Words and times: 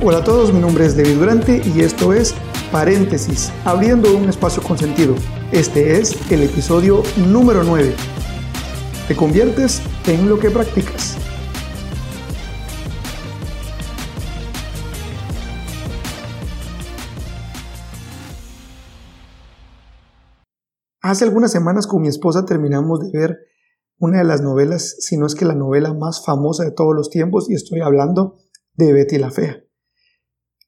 Hola 0.00 0.18
a 0.18 0.24
todos, 0.24 0.52
mi 0.52 0.60
nombre 0.60 0.86
es 0.86 0.96
David 0.96 1.16
Durante 1.18 1.60
y 1.74 1.80
esto 1.80 2.12
es 2.12 2.32
Paréntesis, 2.70 3.50
abriendo 3.64 4.16
un 4.16 4.28
espacio 4.28 4.62
con 4.62 4.78
sentido. 4.78 5.16
Este 5.50 5.98
es 5.98 6.30
el 6.30 6.44
episodio 6.44 7.02
número 7.16 7.64
9. 7.64 7.96
Te 9.08 9.16
conviertes 9.16 9.82
en 10.06 10.28
lo 10.28 10.38
que 10.38 10.50
practicas. 10.50 11.16
Hace 21.02 21.24
algunas 21.24 21.50
semanas 21.50 21.88
con 21.88 22.02
mi 22.02 22.08
esposa 22.08 22.44
terminamos 22.44 23.00
de 23.00 23.18
ver 23.18 23.38
una 23.98 24.18
de 24.18 24.24
las 24.24 24.42
novelas, 24.42 24.94
si 25.00 25.16
no 25.16 25.26
es 25.26 25.34
que 25.34 25.44
la 25.44 25.56
novela 25.56 25.92
más 25.92 26.24
famosa 26.24 26.62
de 26.62 26.70
todos 26.70 26.94
los 26.94 27.10
tiempos, 27.10 27.50
y 27.50 27.54
estoy 27.54 27.80
hablando 27.80 28.36
de 28.74 28.92
Betty 28.92 29.18
la 29.18 29.32
Fea. 29.32 29.67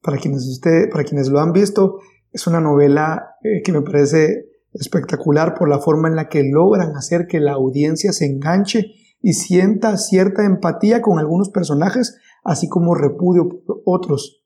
Para 0.02 0.18
quienes, 0.18 0.46
usted, 0.46 0.88
para 0.90 1.04
quienes 1.04 1.28
lo 1.28 1.40
han 1.40 1.52
visto, 1.52 1.98
es 2.32 2.46
una 2.46 2.60
novela 2.60 3.36
eh, 3.42 3.62
que 3.62 3.72
me 3.72 3.82
parece 3.82 4.46
espectacular 4.72 5.54
por 5.54 5.68
la 5.68 5.78
forma 5.78 6.08
en 6.08 6.16
la 6.16 6.28
que 6.28 6.44
logran 6.44 6.96
hacer 6.96 7.26
que 7.26 7.40
la 7.40 7.52
audiencia 7.52 8.12
se 8.12 8.26
enganche 8.26 8.94
y 9.20 9.34
sienta 9.34 9.96
cierta 9.96 10.44
empatía 10.44 11.02
con 11.02 11.18
algunos 11.18 11.50
personajes, 11.50 12.18
así 12.44 12.68
como 12.68 12.94
repudio 12.94 13.48
por 13.48 13.82
otros. 13.84 14.42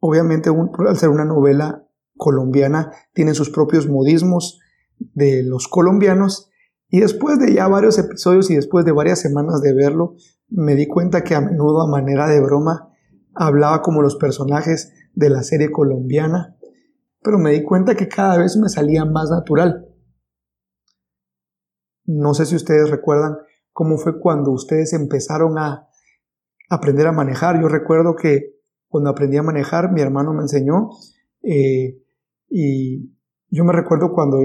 Obviamente, 0.00 0.50
al 0.50 0.96
ser 0.96 1.10
una 1.10 1.24
novela 1.24 1.86
colombiana, 2.16 2.92
tiene 3.12 3.34
sus 3.34 3.50
propios 3.50 3.88
modismos, 3.88 4.60
de 5.14 5.42
los 5.42 5.68
colombianos 5.68 6.50
y 6.88 7.00
después 7.00 7.38
de 7.38 7.54
ya 7.54 7.68
varios 7.68 7.98
episodios 7.98 8.50
y 8.50 8.56
después 8.56 8.84
de 8.84 8.92
varias 8.92 9.20
semanas 9.20 9.60
de 9.62 9.72
verlo, 9.72 10.14
me 10.48 10.74
di 10.74 10.86
cuenta 10.86 11.24
que 11.24 11.34
a 11.34 11.40
menudo 11.40 11.82
a 11.82 11.90
manera 11.90 12.28
de 12.28 12.40
broma 12.40 12.91
hablaba 13.34 13.82
como 13.82 14.02
los 14.02 14.16
personajes 14.16 14.92
de 15.14 15.30
la 15.30 15.42
serie 15.42 15.70
colombiana, 15.70 16.56
pero 17.22 17.38
me 17.38 17.52
di 17.52 17.62
cuenta 17.62 17.94
que 17.94 18.08
cada 18.08 18.38
vez 18.38 18.56
me 18.56 18.68
salía 18.68 19.04
más 19.04 19.30
natural. 19.30 19.88
No 22.04 22.34
sé 22.34 22.46
si 22.46 22.56
ustedes 22.56 22.90
recuerdan 22.90 23.38
cómo 23.72 23.96
fue 23.96 24.18
cuando 24.18 24.50
ustedes 24.50 24.92
empezaron 24.92 25.58
a 25.58 25.88
aprender 26.68 27.06
a 27.06 27.12
manejar. 27.12 27.60
Yo 27.60 27.68
recuerdo 27.68 28.16
que 28.16 28.56
cuando 28.88 29.10
aprendí 29.10 29.36
a 29.36 29.42
manejar, 29.42 29.92
mi 29.92 30.00
hermano 30.00 30.32
me 30.32 30.42
enseñó 30.42 30.90
eh, 31.42 31.98
y 32.48 33.12
yo 33.48 33.64
me 33.64 33.72
recuerdo 33.72 34.12
cuando 34.12 34.38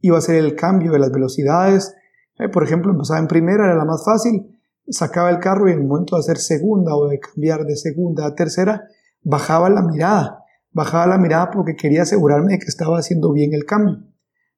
iba 0.00 0.18
a 0.18 0.22
ser 0.22 0.36
el 0.36 0.54
cambio 0.56 0.92
de 0.92 0.98
las 0.98 1.12
velocidades. 1.12 1.94
Eh, 2.38 2.48
por 2.48 2.64
ejemplo, 2.64 2.92
empezaba 2.92 3.20
en 3.20 3.28
primera, 3.28 3.64
era 3.64 3.76
la 3.76 3.84
más 3.84 4.04
fácil, 4.04 4.58
sacaba 4.92 5.30
el 5.30 5.40
carro 5.40 5.68
y 5.68 5.72
en 5.72 5.80
el 5.80 5.86
momento 5.86 6.16
de 6.16 6.20
hacer 6.20 6.38
segunda 6.38 6.94
o 6.94 7.08
de 7.08 7.18
cambiar 7.18 7.64
de 7.64 7.76
segunda 7.76 8.26
a 8.26 8.34
tercera, 8.34 8.84
bajaba 9.22 9.70
la 9.70 9.82
mirada. 9.82 10.44
Bajaba 10.70 11.06
la 11.06 11.18
mirada 11.18 11.50
porque 11.50 11.74
quería 11.74 12.02
asegurarme 12.02 12.52
de 12.52 12.58
que 12.58 12.66
estaba 12.66 12.98
haciendo 12.98 13.32
bien 13.32 13.52
el 13.52 13.64
cambio. 13.64 13.98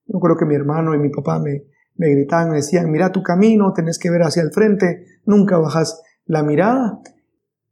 Yo 0.05 0.19
creo 0.19 0.37
que 0.37 0.45
mi 0.45 0.55
hermano 0.55 0.93
y 0.93 0.99
mi 0.99 1.09
papá 1.09 1.39
me, 1.39 1.63
me 1.95 2.09
gritaban, 2.09 2.49
me 2.49 2.57
decían, 2.57 2.91
mira 2.91 3.11
tu 3.11 3.23
camino, 3.23 3.73
tenés 3.73 3.97
que 3.97 4.09
ver 4.09 4.21
hacia 4.23 4.43
el 4.43 4.51
frente, 4.51 5.05
nunca 5.25 5.57
bajas 5.57 6.01
la 6.25 6.43
mirada. 6.43 6.99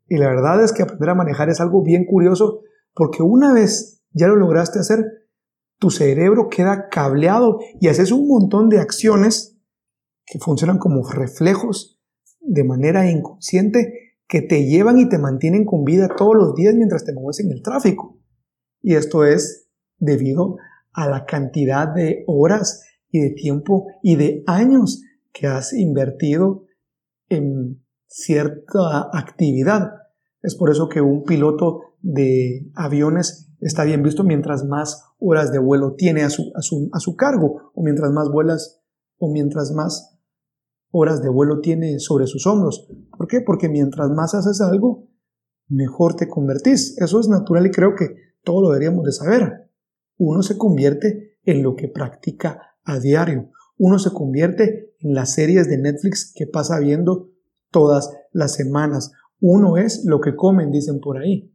Y 0.07 0.17
la 0.17 0.27
verdad 0.27 0.63
es 0.63 0.73
que 0.73 0.83
aprender 0.83 1.09
a 1.09 1.15
manejar 1.15 1.49
es 1.49 1.61
algo 1.61 1.83
bien 1.83 2.05
curioso 2.05 2.61
porque 2.93 3.23
una 3.23 3.53
vez 3.53 4.03
ya 4.11 4.27
lo 4.27 4.35
lograste 4.35 4.79
hacer, 4.79 5.05
tu 5.79 5.89
cerebro 5.89 6.49
queda 6.49 6.87
cableado 6.89 7.59
y 7.79 7.87
haces 7.87 8.11
un 8.11 8.27
montón 8.27 8.69
de 8.69 8.79
acciones 8.79 9.57
que 10.25 10.39
funcionan 10.39 10.77
como 10.77 11.07
reflejos 11.09 11.93
de 12.43 12.63
manera 12.63 13.09
inconsciente 13.09 14.15
que 14.27 14.41
te 14.41 14.65
llevan 14.65 14.99
y 14.99 15.09
te 15.09 15.17
mantienen 15.17 15.65
con 15.65 15.83
vida 15.83 16.09
todos 16.15 16.35
los 16.35 16.55
días 16.55 16.75
mientras 16.75 17.05
te 17.05 17.13
mueves 17.13 17.39
en 17.39 17.51
el 17.51 17.61
tráfico. 17.61 18.19
Y 18.81 18.95
esto 18.95 19.25
es 19.25 19.67
debido 19.97 20.57
a 20.91 21.09
la 21.09 21.25
cantidad 21.25 21.87
de 21.87 22.23
horas 22.27 22.83
y 23.09 23.19
de 23.19 23.29
tiempo 23.31 23.87
y 24.01 24.15
de 24.15 24.43
años 24.47 25.01
que 25.31 25.47
has 25.47 25.73
invertido 25.73 26.65
en 27.29 27.83
cierta 28.07 29.09
actividad. 29.13 29.91
Es 30.41 30.55
por 30.55 30.69
eso 30.69 30.89
que 30.89 31.01
un 31.01 31.23
piloto 31.23 31.95
de 32.01 32.69
aviones 32.75 33.49
está 33.61 33.83
bien 33.85 34.03
visto 34.03 34.23
mientras 34.23 34.65
más 34.65 35.03
horas 35.19 35.51
de 35.51 35.59
vuelo 35.59 35.95
tiene 35.95 36.23
a 36.23 36.29
su, 36.29 36.51
a 36.55 36.99
su, 36.99 37.15
cargo 37.15 37.71
o 37.73 37.81
mientras 37.81 38.11
más 38.11 38.29
vuelas 38.29 38.81
o 39.17 39.31
mientras 39.31 39.71
más 39.71 40.12
horas 40.95 41.23
de 41.23 41.29
vuelo 41.29 41.59
tiene 41.59 41.99
sobre 41.99 42.27
sus 42.27 42.45
hombros. 42.45 42.87
¿Por 43.17 43.27
qué? 43.27 43.41
Porque 43.41 43.67
mientras 43.67 44.11
más 44.11 44.35
haces 44.35 44.61
algo, 44.61 45.09
mejor 45.67 46.15
te 46.15 46.29
convertís. 46.29 46.95
Eso 46.99 47.19
es 47.19 47.27
natural 47.27 47.65
y 47.65 47.71
creo 47.71 47.95
que 47.95 48.15
todo 48.43 48.61
lo 48.61 48.69
deberíamos 48.69 49.03
de 49.03 49.11
saber. 49.11 49.71
Uno 50.17 50.43
se 50.43 50.55
convierte 50.55 51.39
en 51.43 51.63
lo 51.63 51.75
que 51.75 51.87
practica 51.87 52.61
a 52.83 52.99
diario. 52.99 53.49
Uno 53.77 53.97
se 53.97 54.11
convierte 54.11 54.93
en 54.99 55.15
las 55.15 55.33
series 55.33 55.67
de 55.67 55.79
Netflix 55.79 56.31
que 56.35 56.45
pasa 56.45 56.77
viendo 56.77 57.31
todas 57.71 58.11
las 58.31 58.53
semanas. 58.53 59.11
Uno 59.39 59.77
es 59.77 60.05
lo 60.05 60.21
que 60.21 60.35
comen, 60.35 60.69
dicen 60.71 60.99
por 60.99 61.17
ahí. 61.17 61.51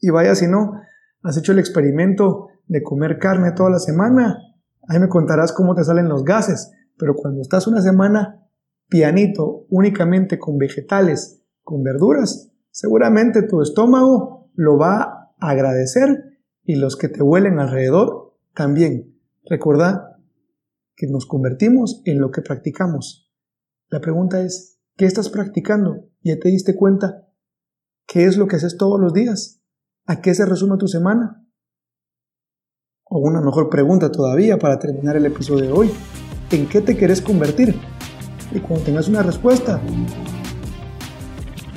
Y 0.00 0.10
vaya 0.10 0.34
si 0.34 0.46
no, 0.46 0.74
has 1.22 1.38
hecho 1.38 1.52
el 1.52 1.58
experimento 1.58 2.48
de 2.66 2.82
comer 2.82 3.18
carne 3.18 3.52
toda 3.52 3.70
la 3.70 3.78
semana, 3.78 4.38
ahí 4.86 4.98
me 4.98 5.08
contarás 5.08 5.52
cómo 5.52 5.74
te 5.74 5.82
salen 5.82 6.08
los 6.08 6.24
gases, 6.24 6.70
pero 6.98 7.14
cuando 7.14 7.40
estás 7.40 7.66
una 7.66 7.80
semana 7.80 8.39
pianito 8.90 9.66
únicamente 9.70 10.38
con 10.38 10.58
vegetales, 10.58 11.42
con 11.62 11.82
verduras, 11.82 12.52
seguramente 12.70 13.42
tu 13.42 13.62
estómago 13.62 14.50
lo 14.54 14.76
va 14.76 15.30
a 15.38 15.50
agradecer 15.50 16.38
y 16.64 16.74
los 16.74 16.96
que 16.96 17.08
te 17.08 17.22
huelen 17.22 17.58
alrededor 17.58 18.36
también. 18.54 19.16
Recuerda 19.44 20.18
que 20.96 21.06
nos 21.06 21.24
convertimos 21.24 22.02
en 22.04 22.20
lo 22.20 22.30
que 22.30 22.42
practicamos. 22.42 23.32
La 23.88 24.00
pregunta 24.00 24.42
es, 24.42 24.80
¿qué 24.96 25.06
estás 25.06 25.30
practicando? 25.30 26.10
¿Ya 26.22 26.38
te 26.38 26.50
diste 26.50 26.76
cuenta? 26.76 27.28
¿Qué 28.06 28.24
es 28.24 28.36
lo 28.36 28.48
que 28.48 28.56
haces 28.56 28.76
todos 28.76 29.00
los 29.00 29.14
días? 29.14 29.62
¿A 30.04 30.20
qué 30.20 30.34
se 30.34 30.44
resume 30.44 30.76
tu 30.76 30.88
semana? 30.88 31.46
O 33.04 33.18
una 33.20 33.40
mejor 33.40 33.70
pregunta 33.70 34.12
todavía 34.12 34.58
para 34.58 34.78
terminar 34.78 35.16
el 35.16 35.26
episodio 35.26 35.64
de 35.64 35.72
hoy. 35.72 35.90
¿En 36.50 36.68
qué 36.68 36.80
te 36.80 36.96
quieres 36.96 37.22
convertir? 37.22 37.74
Y 38.52 38.58
cuando 38.58 38.84
tengas 38.84 39.08
una 39.08 39.22
respuesta, 39.22 39.80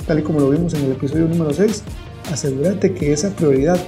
tal 0.06 0.18
y 0.18 0.22
como 0.22 0.40
lo 0.40 0.50
vimos 0.50 0.74
en 0.74 0.84
el 0.84 0.92
episodio 0.92 1.26
número 1.26 1.52
6, 1.52 1.84
asegúrate 2.32 2.94
que 2.94 3.12
esa 3.12 3.30
prioridad, 3.30 3.78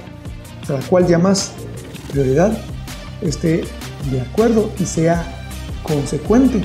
a 0.69 0.73
la 0.73 0.81
cual 0.81 1.05
llamas 1.05 1.51
prioridad, 2.11 2.57
esté 3.21 3.63
de 4.11 4.21
acuerdo 4.21 4.71
y 4.79 4.85
sea 4.85 5.25
consecuente 5.83 6.61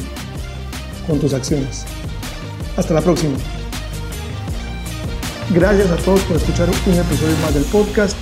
con 1.06 1.18
tus 1.18 1.34
acciones. 1.34 1.84
Hasta 2.76 2.94
la 2.94 3.00
próxima. 3.00 3.36
Gracias 5.52 5.90
a 5.90 5.96
todos 5.96 6.20
por 6.22 6.36
escuchar 6.36 6.68
un 6.68 6.94
episodio 6.94 7.36
más 7.42 7.52
del 7.52 7.64
podcast, 7.64 8.16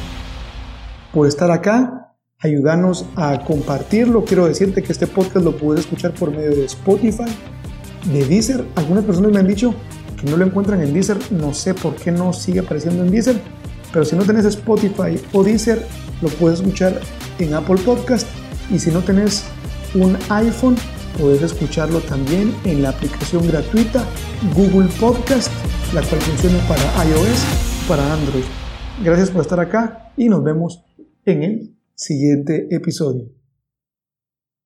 por 1.12 1.26
estar 1.28 1.50
acá, 1.50 2.14
ayudarnos 2.38 3.04
a 3.14 3.44
compartirlo. 3.44 4.24
Quiero 4.24 4.46
decirte 4.46 4.82
que 4.82 4.90
este 4.90 5.06
podcast 5.06 5.44
lo 5.44 5.56
puedes 5.56 5.84
escuchar 5.84 6.12
por 6.14 6.30
medio 6.30 6.50
de 6.50 6.64
Spotify, 6.64 7.30
de 8.06 8.24
Deezer. 8.24 8.64
Algunas 8.76 9.04
personas 9.04 9.32
me 9.32 9.38
han 9.38 9.46
dicho 9.46 9.74
que 10.20 10.30
no 10.30 10.36
lo 10.36 10.46
encuentran 10.46 10.80
en 10.82 10.92
Deezer. 10.92 11.18
No 11.30 11.54
sé 11.54 11.74
por 11.74 11.96
qué 11.96 12.10
no 12.10 12.32
sigue 12.32 12.60
apareciendo 12.60 13.04
en 13.04 13.10
Deezer. 13.10 13.40
Pero 13.92 14.04
si 14.04 14.16
no 14.16 14.24
tenés 14.24 14.44
Spotify 14.44 15.20
o 15.32 15.42
Deezer, 15.42 15.84
lo 16.22 16.28
puedes 16.28 16.60
escuchar 16.60 17.00
en 17.38 17.54
Apple 17.54 17.78
Podcast. 17.84 18.26
Y 18.70 18.78
si 18.78 18.90
no 18.90 19.00
tenés 19.00 19.44
un 19.94 20.16
iPhone, 20.28 20.76
puedes 21.18 21.42
escucharlo 21.42 22.00
también 22.00 22.54
en 22.64 22.82
la 22.82 22.90
aplicación 22.90 23.46
gratuita 23.48 24.04
Google 24.54 24.88
Podcast 25.00 25.50
la 25.94 26.02
cual 26.02 26.20
funciona 26.20 26.58
para 26.68 26.82
iOS 27.08 27.44
para 27.88 28.12
Android. 28.12 28.44
Gracias 29.02 29.30
por 29.30 29.42
estar 29.42 29.58
acá 29.58 30.12
y 30.16 30.28
nos 30.28 30.44
vemos 30.44 30.84
en 31.24 31.42
el 31.42 31.76
siguiente 31.94 32.68
episodio. 32.70 33.39